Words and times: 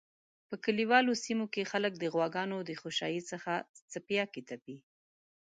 په 0.47 0.55
کلیوالو 0.65 1.11
سیمو 1.23 1.45
کی 1.53 1.63
خلک 1.71 1.93
د 1.97 2.03
غواګانو 2.13 2.57
د 2.63 2.71
خوشایی 2.81 3.21
څخه 3.31 3.53
څپیاکی 3.91 4.41
تپی 4.49 4.77